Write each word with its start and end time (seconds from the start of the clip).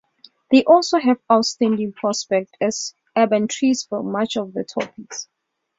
They 0.49 0.63
also 0.63 0.97
have 0.97 1.19
outstanding 1.31 1.93
prospects 1.93 2.51
as 2.59 2.95
urban 3.15 3.47
trees 3.47 3.83
for 3.87 4.01
much 4.01 4.35
of 4.35 4.51
the 4.51 4.63
tropics. 4.63 5.27